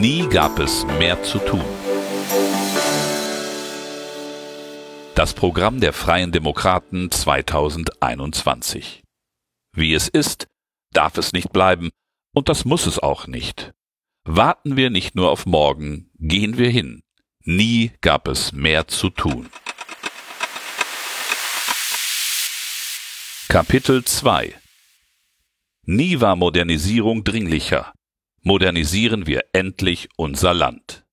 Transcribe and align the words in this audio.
Nie 0.00 0.26
gab 0.26 0.58
es 0.58 0.86
mehr 0.98 1.22
zu 1.22 1.38
tun. 1.38 1.62
Das 5.14 5.34
Programm 5.34 5.80
der 5.80 5.92
Freien 5.92 6.32
Demokraten 6.32 7.10
2021. 7.10 9.02
Wie 9.74 9.92
es 9.92 10.08
ist, 10.08 10.46
darf 10.92 11.18
es 11.18 11.34
nicht 11.34 11.52
bleiben, 11.52 11.90
und 12.34 12.48
das 12.48 12.64
muss 12.64 12.86
es 12.86 13.00
auch 13.00 13.26
nicht. 13.26 13.74
Warten 14.24 14.78
wir 14.78 14.88
nicht 14.88 15.14
nur 15.14 15.30
auf 15.30 15.44
morgen, 15.44 16.10
gehen 16.18 16.56
wir 16.56 16.70
hin. 16.70 17.02
Nie 17.44 17.92
gab 18.00 18.28
es 18.28 18.52
mehr 18.52 18.88
zu 18.88 19.10
tun. 19.10 19.50
Kapitel 23.48 24.04
2 24.04 24.54
Nie 25.84 26.20
war 26.22 26.34
Modernisierung 26.36 27.24
dringlicher. 27.24 27.92
Modernisieren 28.44 29.28
wir 29.28 29.44
endlich 29.52 30.08
unser 30.16 30.52
Land. 30.52 31.04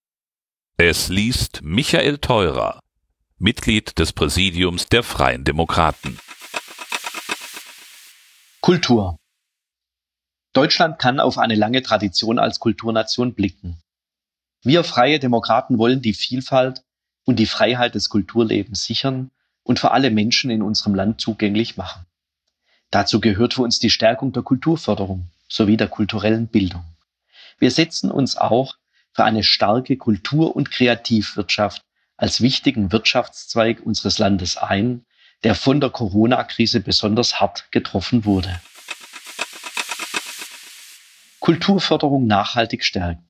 Es 0.77 1.09
liest 1.09 1.61
Michael 1.61 2.17
Theurer, 2.17 2.79
Mitglied 3.37 3.99
des 3.99 4.13
Präsidiums 4.13 4.87
der 4.87 5.03
Freien 5.03 5.43
Demokraten. 5.43 6.17
Kultur 8.61 9.15
Deutschland 10.53 10.97
kann 10.97 11.19
auf 11.19 11.37
eine 11.37 11.53
lange 11.53 11.83
Tradition 11.83 12.39
als 12.39 12.59
Kulturnation 12.59 13.35
blicken. 13.35 13.79
Wir 14.63 14.83
Freie 14.83 15.19
Demokraten 15.19 15.77
wollen 15.77 16.01
die 16.01 16.15
Vielfalt 16.15 16.81
und 17.25 17.37
die 17.37 17.45
Freiheit 17.45 17.93
des 17.93 18.09
Kulturlebens 18.09 18.85
sichern 18.85 19.29
und 19.61 19.77
für 19.77 19.91
alle 19.91 20.09
Menschen 20.09 20.49
in 20.49 20.63
unserem 20.63 20.95
Land 20.95 21.21
zugänglich 21.21 21.77
machen. 21.77 22.07
Dazu 22.89 23.21
gehört 23.21 23.53
für 23.53 23.61
uns 23.61 23.77
die 23.77 23.91
Stärkung 23.91 24.33
der 24.33 24.41
Kulturförderung 24.41 25.29
sowie 25.47 25.77
der 25.77 25.89
kulturellen 25.89 26.47
Bildung. 26.47 26.83
Wir 27.59 27.71
setzen 27.71 28.09
uns 28.09 28.37
auch 28.37 28.75
für 29.11 29.25
eine 29.25 29.43
starke 29.43 29.97
Kultur- 29.97 30.55
und 30.55 30.71
Kreativwirtschaft 30.71 31.81
als 32.15 32.41
wichtigen 32.41 32.91
Wirtschaftszweig 32.91 33.81
unseres 33.81 34.17
Landes 34.17 34.57
ein, 34.57 35.05
der 35.43 35.55
von 35.55 35.79
der 35.79 35.89
Corona-Krise 35.89 36.79
besonders 36.79 37.39
hart 37.39 37.71
getroffen 37.71 38.25
wurde. 38.25 38.59
Kulturförderung 41.39 42.27
nachhaltig 42.27 42.83
stärken. 42.83 43.29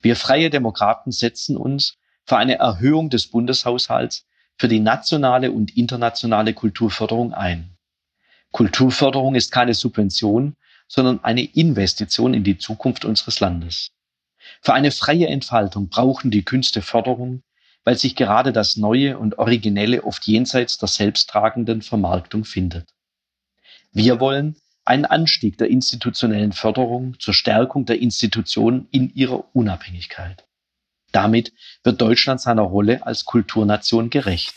Wir 0.00 0.16
Freie 0.16 0.48
Demokraten 0.48 1.12
setzen 1.12 1.56
uns 1.56 1.98
für 2.24 2.36
eine 2.36 2.56
Erhöhung 2.56 3.10
des 3.10 3.28
Bundeshaushalts 3.28 4.26
für 4.56 4.68
die 4.68 4.80
nationale 4.80 5.52
und 5.52 5.76
internationale 5.76 6.54
Kulturförderung 6.54 7.34
ein. 7.34 7.76
Kulturförderung 8.52 9.34
ist 9.34 9.52
keine 9.52 9.74
Subvention, 9.74 10.56
sondern 10.90 11.22
eine 11.22 11.44
Investition 11.44 12.34
in 12.34 12.42
die 12.42 12.58
Zukunft 12.58 13.04
unseres 13.04 13.38
Landes. 13.38 13.92
Für 14.60 14.74
eine 14.74 14.90
freie 14.90 15.28
Entfaltung 15.28 15.88
brauchen 15.88 16.32
die 16.32 16.42
Künste 16.42 16.82
Förderung, 16.82 17.44
weil 17.84 17.96
sich 17.96 18.16
gerade 18.16 18.52
das 18.52 18.76
Neue 18.76 19.16
und 19.16 19.38
Originelle 19.38 20.02
oft 20.02 20.26
jenseits 20.26 20.78
der 20.78 20.88
selbsttragenden 20.88 21.80
Vermarktung 21.82 22.44
findet. 22.44 22.92
Wir 23.92 24.18
wollen 24.18 24.56
einen 24.84 25.04
Anstieg 25.04 25.58
der 25.58 25.68
institutionellen 25.68 26.52
Förderung 26.52 27.18
zur 27.20 27.34
Stärkung 27.34 27.86
der 27.86 28.00
Institutionen 28.00 28.88
in 28.90 29.14
ihrer 29.14 29.44
Unabhängigkeit. 29.54 30.44
Damit 31.12 31.52
wird 31.84 32.00
Deutschland 32.00 32.40
seiner 32.40 32.62
Rolle 32.62 33.06
als 33.06 33.24
Kulturnation 33.24 34.10
gerecht. 34.10 34.54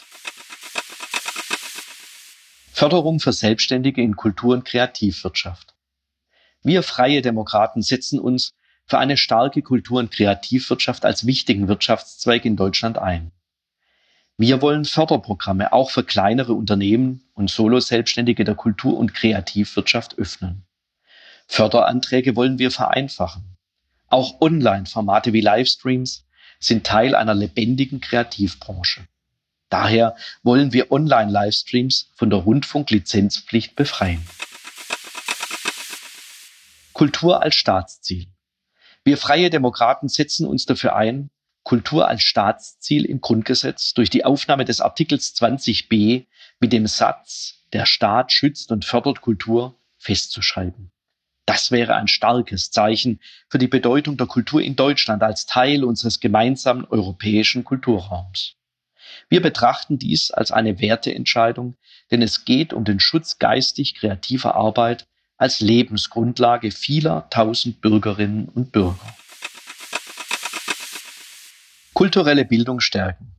Förderung 2.71 3.19
für 3.19 3.33
Selbstständige 3.33 4.01
in 4.01 4.15
Kultur- 4.15 4.55
und 4.55 4.65
Kreativwirtschaft. 4.65 5.72
Wir 6.63 6.81
Freie 6.81 7.21
Demokraten 7.21 7.81
setzen 7.81 8.19
uns 8.19 8.53
für 8.85 8.97
eine 8.97 9.17
starke 9.17 9.61
Kultur- 9.61 9.99
und 9.99 10.11
Kreativwirtschaft 10.11 11.05
als 11.05 11.25
wichtigen 11.25 11.67
Wirtschaftszweig 11.67 12.45
in 12.45 12.55
Deutschland 12.55 12.97
ein. 12.97 13.31
Wir 14.37 14.61
wollen 14.61 14.85
Förderprogramme 14.85 15.73
auch 15.73 15.91
für 15.91 16.03
kleinere 16.03 16.53
Unternehmen 16.53 17.23
und 17.33 17.49
Solo-Selbstständige 17.49 18.45
der 18.45 18.55
Kultur- 18.55 18.97
und 18.97 19.13
Kreativwirtschaft 19.13 20.17
öffnen. 20.17 20.65
Förderanträge 21.47 22.35
wollen 22.35 22.57
wir 22.59 22.71
vereinfachen. 22.71 23.57
Auch 24.07 24.41
Online-Formate 24.41 25.33
wie 25.33 25.41
Livestreams 25.41 26.25
sind 26.59 26.85
Teil 26.85 27.13
einer 27.13 27.35
lebendigen 27.35 27.99
Kreativbranche. 27.99 29.01
Daher 29.69 30.15
wollen 30.43 30.71
wir 30.71 30.91
Online-Livestreams 30.91 32.11
von 32.15 32.29
der 32.29 32.39
Rundfunklizenzpflicht 32.39 33.75
befreien. 33.75 34.25
Kultur 36.93 37.41
als 37.41 37.55
Staatsziel. 37.55 38.27
Wir 39.03 39.17
freie 39.17 39.49
Demokraten 39.49 40.07
setzen 40.07 40.45
uns 40.45 40.65
dafür 40.65 40.95
ein, 40.95 41.31
Kultur 41.63 42.07
als 42.07 42.21
Staatsziel 42.21 43.05
im 43.05 43.19
Grundgesetz 43.19 43.93
durch 43.93 44.11
die 44.11 44.25
Aufnahme 44.25 44.63
des 44.63 44.79
Artikels 44.79 45.35
20b 45.35 46.27
mit 46.59 46.71
dem 46.71 46.85
Satz, 46.85 47.63
der 47.73 47.87
Staat 47.87 48.31
schützt 48.31 48.71
und 48.71 48.85
fördert 48.85 49.21
Kultur, 49.21 49.75
festzuschreiben. 49.97 50.91
Das 51.45 51.71
wäre 51.71 51.95
ein 51.95 52.07
starkes 52.07 52.69
Zeichen 52.69 53.19
für 53.49 53.57
die 53.57 53.67
Bedeutung 53.67 54.15
der 54.15 54.27
Kultur 54.27 54.61
in 54.61 54.75
Deutschland 54.75 55.23
als 55.23 55.45
Teil 55.45 55.83
unseres 55.83 56.19
gemeinsamen 56.19 56.85
europäischen 56.85 57.63
Kulturraums. 57.63 58.55
Wir 59.29 59.41
betrachten 59.41 59.97
dies 59.97 60.31
als 60.31 60.51
eine 60.51 60.79
Werteentscheidung, 60.79 61.75
denn 62.11 62.21
es 62.21 62.45
geht 62.45 62.71
um 62.71 62.83
den 62.83 62.99
Schutz 62.99 63.39
geistig 63.39 63.95
kreativer 63.95 64.55
Arbeit 64.55 65.07
als 65.43 65.59
Lebensgrundlage 65.59 66.71
vieler 66.71 67.29
tausend 67.29 67.81
Bürgerinnen 67.81 68.47
und 68.47 68.71
Bürger. 68.71 69.13
Kulturelle 71.93 72.45
Bildung 72.45 72.79
stärken. 72.79 73.35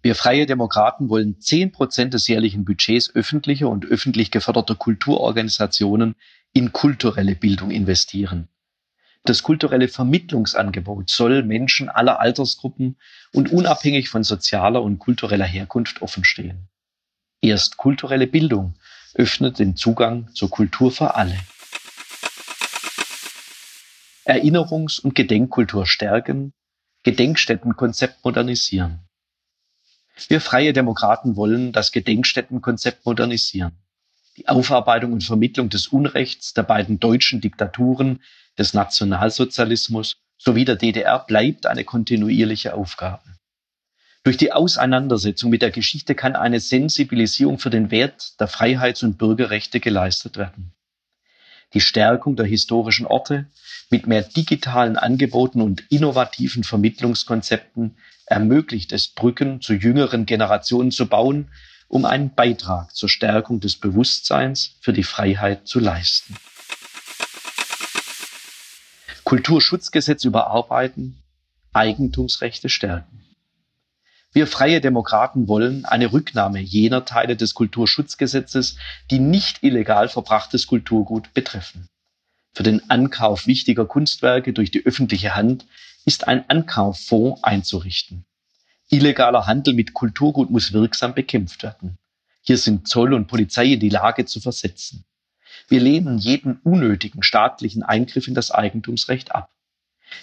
Wir 0.00 0.14
Freie 0.14 0.46
Demokraten 0.46 1.08
wollen 1.08 1.40
zehn 1.40 1.72
Prozent 1.72 2.14
des 2.14 2.28
jährlichen 2.28 2.64
Budgets 2.64 3.12
öffentlicher 3.16 3.68
und 3.68 3.84
öffentlich 3.84 4.30
geförderter 4.30 4.76
Kulturorganisationen 4.76 6.14
in 6.52 6.70
kulturelle 6.70 7.34
Bildung 7.34 7.72
investieren. 7.72 8.46
Das 9.24 9.42
kulturelle 9.42 9.88
Vermittlungsangebot 9.88 11.10
soll 11.10 11.42
Menschen 11.42 11.88
aller 11.88 12.20
Altersgruppen 12.20 12.96
und 13.32 13.50
unabhängig 13.50 14.08
von 14.08 14.22
sozialer 14.22 14.82
und 14.82 15.00
kultureller 15.00 15.46
Herkunft 15.46 16.00
offenstehen. 16.00 16.68
Erst 17.40 17.76
kulturelle 17.76 18.28
Bildung 18.28 18.76
öffnet 19.18 19.58
den 19.58 19.76
Zugang 19.76 20.32
zur 20.32 20.48
Kultur 20.48 20.92
für 20.92 21.16
alle. 21.16 21.36
Erinnerungs- 24.24 25.00
und 25.00 25.14
Gedenkkultur 25.14 25.86
stärken, 25.86 26.52
Gedenkstättenkonzept 27.02 28.24
modernisieren. 28.24 29.00
Wir 30.28 30.40
Freie 30.40 30.72
Demokraten 30.72 31.36
wollen 31.36 31.72
das 31.72 31.90
Gedenkstättenkonzept 31.92 33.04
modernisieren. 33.06 33.72
Die 34.36 34.48
Aufarbeitung 34.48 35.12
und 35.12 35.24
Vermittlung 35.24 35.68
des 35.68 35.88
Unrechts 35.88 36.54
der 36.54 36.62
beiden 36.62 37.00
deutschen 37.00 37.40
Diktaturen 37.40 38.22
des 38.56 38.72
Nationalsozialismus 38.72 40.16
sowie 40.36 40.64
der 40.64 40.76
DDR 40.76 41.18
bleibt 41.18 41.66
eine 41.66 41.84
kontinuierliche 41.84 42.74
Aufgabe. 42.74 43.37
Durch 44.28 44.36
die 44.36 44.52
Auseinandersetzung 44.52 45.48
mit 45.48 45.62
der 45.62 45.70
Geschichte 45.70 46.14
kann 46.14 46.36
eine 46.36 46.60
Sensibilisierung 46.60 47.58
für 47.58 47.70
den 47.70 47.90
Wert 47.90 48.38
der 48.38 48.46
Freiheits- 48.46 49.02
und 49.02 49.16
Bürgerrechte 49.16 49.80
geleistet 49.80 50.36
werden. 50.36 50.74
Die 51.72 51.80
Stärkung 51.80 52.36
der 52.36 52.44
historischen 52.44 53.06
Orte 53.06 53.46
mit 53.88 54.06
mehr 54.06 54.20
digitalen 54.20 54.98
Angeboten 54.98 55.62
und 55.62 55.90
innovativen 55.90 56.62
Vermittlungskonzepten 56.62 57.96
ermöglicht 58.26 58.92
es, 58.92 59.08
Brücken 59.08 59.62
zu 59.62 59.72
jüngeren 59.72 60.26
Generationen 60.26 60.90
zu 60.90 61.06
bauen, 61.06 61.48
um 61.88 62.04
einen 62.04 62.34
Beitrag 62.34 62.94
zur 62.94 63.08
Stärkung 63.08 63.60
des 63.60 63.76
Bewusstseins 63.76 64.76
für 64.82 64.92
die 64.92 65.04
Freiheit 65.04 65.66
zu 65.66 65.80
leisten. 65.80 66.36
Kulturschutzgesetz 69.24 70.26
überarbeiten, 70.26 71.16
Eigentumsrechte 71.72 72.68
stärken. 72.68 73.17
Wir 74.38 74.46
Freie 74.46 74.80
Demokraten 74.80 75.48
wollen 75.48 75.84
eine 75.84 76.12
Rücknahme 76.12 76.60
jener 76.60 77.04
Teile 77.04 77.34
des 77.34 77.54
Kulturschutzgesetzes, 77.54 78.76
die 79.10 79.18
nicht 79.18 79.64
illegal 79.64 80.08
verbrachtes 80.08 80.68
Kulturgut 80.68 81.34
betreffen. 81.34 81.88
Für 82.54 82.62
den 82.62 82.88
Ankauf 82.88 83.48
wichtiger 83.48 83.84
Kunstwerke 83.84 84.52
durch 84.52 84.70
die 84.70 84.86
öffentliche 84.86 85.34
Hand 85.34 85.66
ist 86.04 86.28
ein 86.28 86.48
Ankauffonds 86.48 87.42
einzurichten. 87.42 88.26
Illegaler 88.88 89.48
Handel 89.48 89.74
mit 89.74 89.92
Kulturgut 89.92 90.50
muss 90.50 90.72
wirksam 90.72 91.14
bekämpft 91.14 91.64
werden. 91.64 91.98
Hier 92.40 92.58
sind 92.58 92.86
Zoll 92.86 93.14
und 93.14 93.26
Polizei 93.26 93.72
in 93.72 93.80
die 93.80 93.88
Lage 93.88 94.24
zu 94.24 94.38
versetzen. 94.38 95.04
Wir 95.66 95.80
lehnen 95.80 96.16
jeden 96.16 96.60
unnötigen 96.62 97.24
staatlichen 97.24 97.82
Eingriff 97.82 98.28
in 98.28 98.34
das 98.34 98.52
Eigentumsrecht 98.52 99.34
ab. 99.34 99.50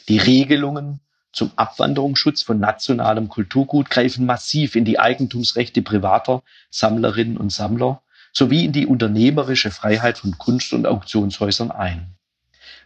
Die 0.07 0.19
Regelungen 0.19 1.01
zum 1.35 1.51
Abwanderungsschutz 1.57 2.43
von 2.43 2.59
nationalem 2.59 3.27
Kulturgut 3.27 3.89
greifen 3.89 4.25
massiv 4.25 4.75
in 4.75 4.85
die 4.85 4.99
Eigentumsrechte 4.99 5.81
privater 5.81 6.43
Sammlerinnen 6.69 7.35
und 7.35 7.51
Sammler 7.51 8.01
sowie 8.31 8.63
in 8.63 8.71
die 8.71 8.85
unternehmerische 8.85 9.69
Freiheit 9.69 10.17
von 10.17 10.37
Kunst- 10.37 10.71
und 10.71 10.87
Auktionshäusern 10.87 11.71
ein. 11.71 12.15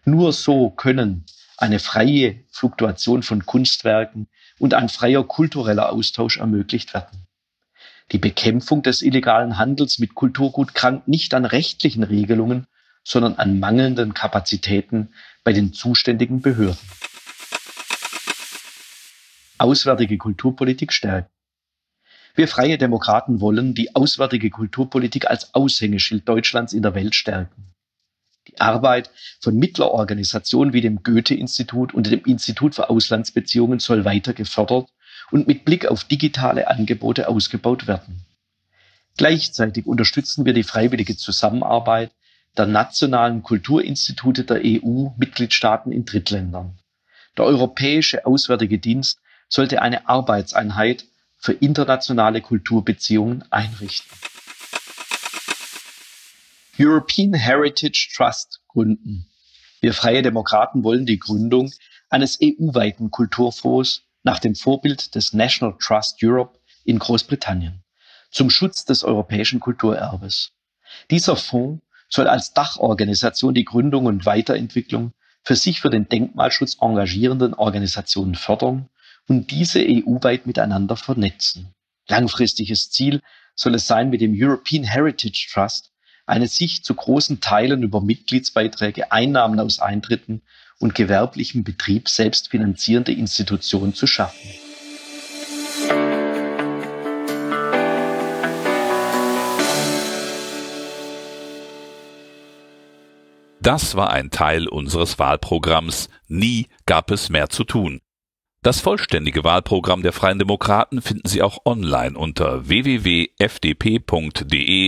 Nur 0.04 0.34
so 0.34 0.72
können 0.72 1.25
eine 1.57 1.78
freie 1.78 2.40
Fluktuation 2.50 3.22
von 3.22 3.46
Kunstwerken 3.46 4.28
und 4.57 4.74
ein 4.74 4.90
freier 4.90 5.24
kultureller 5.24 5.92
Austausch 5.92 6.38
ermöglicht 6.38 6.96
werden. 6.96 7.28
Die 8.12 8.18
Bekämpfung 8.18 8.81
des 8.81 9.04
illegalen 9.04 9.60
Handels 9.60 10.00
mit 10.00 10.16
Kulturgut 10.16 10.74
krankt 10.74 11.07
nicht 11.07 11.36
an 11.36 11.46
rechtlichen 11.46 12.01
Regelungen, 12.01 12.66
sondern 13.04 13.36
an 13.36 13.60
mangelnden 13.60 14.16
Kapazitäten 14.16 15.13
bei 15.44 15.54
den 15.54 15.72
zuständigen 15.72 16.42
Behörden. 16.42 16.80
Auswärtige 19.59 20.17
Kulturpolitik 20.17 20.94
stärken. 20.94 21.29
Wir 22.33 22.47
Freie 22.47 22.77
Demokraten 22.77 23.41
wollen 23.41 23.73
die 23.73 23.94
auswärtige 23.94 24.50
Kulturpolitik 24.50 25.29
als 25.29 25.53
Aushängeschild 25.53 26.27
Deutschlands 26.27 26.71
in 26.71 26.81
der 26.81 26.95
Welt 26.95 27.13
stärken. 27.13 27.73
Die 28.47 28.61
Arbeit 28.61 29.11
von 29.41 29.57
Mittlerorganisationen 29.57 30.73
wie 30.73 30.79
dem 30.79 31.03
Goethe-Institut 31.03 31.94
und 31.94 32.09
dem 32.09 32.23
Institut 32.23 32.75
für 32.75 32.89
Auslandsbeziehungen 32.89 33.79
soll 33.79 34.06
weiter 34.06 34.33
gefördert 34.33 34.89
und 35.29 35.47
mit 35.47 35.65
Blick 35.65 35.85
auf 35.88 36.05
digitale 36.05 36.69
Angebote 36.69 37.27
ausgebaut 37.27 37.85
werden. 37.85 38.25
Gleichzeitig 39.17 39.85
unterstützen 39.85 40.45
wir 40.45 40.53
die 40.53 40.63
freiwillige 40.63 41.17
Zusammenarbeit 41.17 42.12
der 42.57 42.65
nationalen 42.65 43.44
Kulturinstitute 43.44 44.45
der 44.45 44.62
EU-Mitgliedstaaten 44.63 45.91
in 45.91 46.05
Drittländern. 46.05 46.79
Der 47.38 47.44
Europäische 47.44 48.25
Auswärtige 48.25 48.79
Dienst 48.79 49.19
sollte 49.50 49.81
eine 49.81 50.07
Arbeitseinheit 50.07 51.06
für 51.38 51.54
internationale 51.54 52.42
Kulturbeziehungen 52.42 53.44
einrichten. 53.51 54.18
European 56.80 57.34
Heritage 57.34 58.10
Trust 58.16 58.62
gründen. 58.69 59.28
Wir 59.81 59.94
Freie 59.94 60.22
Demokraten 60.22 60.84
wollen 60.84 61.06
die 61.06 61.19
Gründung 61.19 61.72
eines 62.10 62.40
EU-weiten 62.42 63.12
Kulturfonds 63.12 64.04
nach 64.24 64.40
dem 64.40 64.56
Vorbild 64.56 65.16
des 65.16 65.34
National 65.34 65.75
Trust 65.80 66.24
Europe 66.24 66.60
in 66.86 67.00
Großbritannien 67.00 67.84
zum 68.31 68.50
Schutz 68.50 68.86
des 68.86 69.04
europäischen 69.04 69.60
Kulturerbes. 69.60 70.51
Dieser 71.10 71.36
Fonds 71.36 71.84
soll 72.10 72.28
als 72.28 72.54
Dachorganisation 72.54 73.54
die 73.54 73.66
Gründung 73.66 74.06
und 74.06 74.25
Weiterentwicklung 74.25 75.12
für 75.44 75.56
sich 75.56 75.81
für 75.81 75.90
den 75.90 76.07
Denkmalschutz 76.10 76.78
engagierenden 76.80 77.54
Organisationen 77.54 78.36
fördern 78.36 78.90
und 79.29 79.51
diese 79.51 79.79
EU-weit 79.79 80.47
miteinander 80.47 80.97
vernetzen. 80.97 81.73
Langfristiges 82.07 82.89
Ziel 82.89 83.21
soll 83.55 83.75
es 83.75 83.85
sein, 83.85 84.09
mit 84.09 84.21
dem 84.21 84.33
European 84.35 84.83
Heritage 84.83 85.47
Trust 85.53 85.91
eine 86.25 86.47
sich 86.47 86.83
zu 86.83 86.93
großen 86.93 87.39
Teilen 87.39 87.83
über 87.83 88.01
Mitgliedsbeiträge, 88.01 89.11
Einnahmen 89.11 89.59
aus 89.59 89.79
Eintritten 89.79 90.41
und 90.79 90.95
gewerblichem 90.95 91.63
Betrieb 91.63 92.09
selbst 92.09 92.49
finanzierende 92.49 93.11
Institution 93.11 93.93
zu 93.93 94.07
schaffen. 94.07 94.49
Das 103.61 103.95
war 103.95 104.11
ein 104.11 104.31
Teil 104.31 104.67
unseres 104.67 105.19
Wahlprogramms 105.19 106.09
Nie 106.27 106.67
gab 106.85 107.11
es 107.11 107.29
mehr 107.29 107.49
zu 107.49 107.63
tun. 107.63 108.01
Das 108.61 108.81
vollständige 108.81 109.45
Wahlprogramm 109.45 110.01
der 110.01 110.11
Freien 110.11 110.38
Demokraten 110.38 111.01
finden 111.01 111.29
Sie 111.29 111.41
auch 111.41 111.59
online 111.65 112.17
unter 112.17 112.67
www.fdp.de 112.67 113.35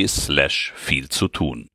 slash 0.07 0.73
viel 0.75 1.07
zu 1.07 1.29
tun. 1.29 1.69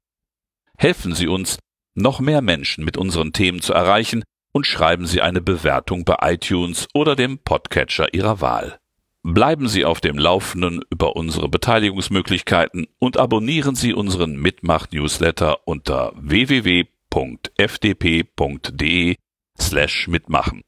Helfen 0.77 1.15
Sie 1.15 1.27
uns, 1.27 1.59
noch 1.95 2.21
mehr 2.21 2.43
Menschen 2.43 2.85
mit 2.85 2.99
unseren 2.99 3.33
Themen 3.33 3.63
zu 3.63 3.73
erreichen 3.73 4.25
und 4.53 4.67
schreiben 4.67 5.07
Sie 5.07 5.23
eine 5.23 5.41
Bewertung 5.41 6.05
bei 6.05 6.17
iTunes 6.21 6.87
oder 6.93 7.17
dem 7.17 7.39
Podcatcher 7.39 8.13
Ihrer 8.13 8.43
Wahl. 8.43 8.79
Bleiben 9.23 9.67
Sie 9.67 9.87
auf 9.87 10.03
dem 10.03 10.19
Laufenden 10.19 10.83
über 10.91 11.17
unsere 11.17 11.49
Beteiligungsmöglichkeiten 11.49 12.89
und 12.99 13.17
abonnieren 13.17 13.75
Sie 13.75 13.95
unseren 13.95 14.37
Mitmach-Newsletter 14.37 15.67
unter 15.67 16.13
www.fdp.de 16.17 16.77
slash 19.59 20.09
mitmachen. 20.09 20.61